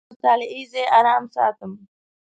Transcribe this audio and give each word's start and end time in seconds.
زه 0.03 0.05
د 0.07 0.09
مطالعې 0.13 0.61
ځای 0.71 0.85
آرام 0.97 1.23
ساتم. 1.35 1.71